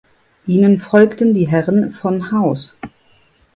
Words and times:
Ihnen 0.47 0.79
folgten 0.79 1.35
die 1.35 1.47
Herren 1.47 1.91
von 1.91 2.31
Haus. 2.31 2.75